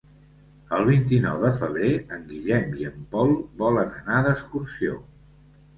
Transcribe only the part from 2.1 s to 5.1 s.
en Guillem i en Pol volen anar d'excursió.